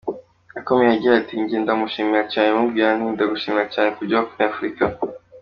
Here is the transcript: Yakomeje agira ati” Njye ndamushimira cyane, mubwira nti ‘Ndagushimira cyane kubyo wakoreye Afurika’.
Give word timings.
Yakomeje 0.55 0.91
agira 0.95 1.13
ati” 1.17 1.33
Njye 1.41 1.57
ndamushimira 1.63 2.23
cyane, 2.31 2.49
mubwira 2.57 2.89
nti 2.95 3.07
‘Ndagushimira 3.13 3.65
cyane 3.73 3.89
kubyo 3.95 4.15
wakoreye 4.17 4.49
Afurika’. 4.51 4.83